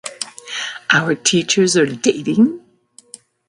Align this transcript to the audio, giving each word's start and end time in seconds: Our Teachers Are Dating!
Our 0.89 1.13
Teachers 1.13 1.77
Are 1.77 1.85
Dating! 1.85 2.59